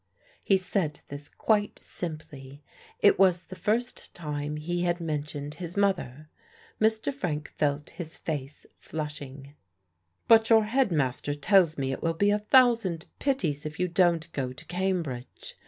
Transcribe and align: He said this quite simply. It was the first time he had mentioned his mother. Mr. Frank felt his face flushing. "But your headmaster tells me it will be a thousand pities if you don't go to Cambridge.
He 0.43 0.57
said 0.57 1.01
this 1.09 1.29
quite 1.29 1.77
simply. 1.83 2.63
It 3.01 3.19
was 3.19 3.45
the 3.45 3.55
first 3.55 4.15
time 4.15 4.57
he 4.57 4.81
had 4.81 4.99
mentioned 4.99 5.53
his 5.53 5.77
mother. 5.77 6.27
Mr. 6.81 7.13
Frank 7.13 7.49
felt 7.49 7.91
his 7.91 8.17
face 8.17 8.65
flushing. 8.79 9.53
"But 10.27 10.49
your 10.49 10.63
headmaster 10.63 11.35
tells 11.35 11.77
me 11.77 11.91
it 11.91 12.01
will 12.01 12.15
be 12.15 12.31
a 12.31 12.39
thousand 12.39 13.05
pities 13.19 13.63
if 13.63 13.79
you 13.79 13.87
don't 13.87 14.31
go 14.31 14.51
to 14.51 14.65
Cambridge. 14.65 15.55